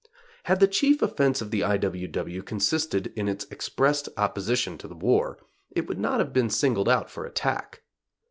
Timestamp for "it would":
5.69-5.99